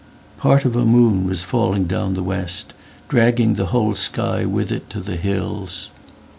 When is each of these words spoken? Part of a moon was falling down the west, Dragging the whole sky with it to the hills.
Part 0.39 0.65
of 0.65 0.75
a 0.75 0.83
moon 0.83 1.27
was 1.27 1.43
falling 1.43 1.83
down 1.85 2.15
the 2.15 2.23
west, 2.23 2.73
Dragging 3.07 3.53
the 3.53 3.67
whole 3.67 3.93
sky 3.93 4.45
with 4.45 4.71
it 4.71 4.89
to 4.89 4.99
the 4.99 5.15
hills. 5.15 5.91